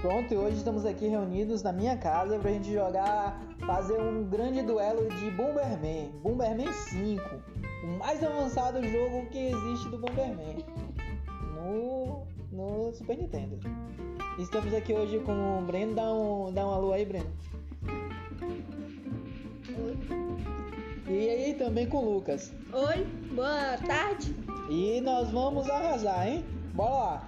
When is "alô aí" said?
16.70-17.04